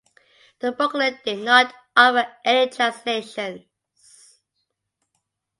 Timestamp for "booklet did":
0.71-1.43